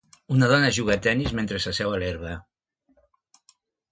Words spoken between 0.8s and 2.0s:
a tennis mentre s'asseu